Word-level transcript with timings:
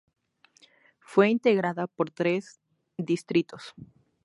Fue 0.97 1.29
integrada 1.29 1.85
por 1.85 2.09
tres 2.09 2.59
distritos. 2.97 3.75